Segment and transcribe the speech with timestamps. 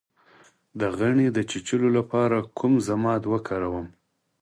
[0.79, 3.87] د غڼې د چیچلو لپاره کوم ضماد وکاروم؟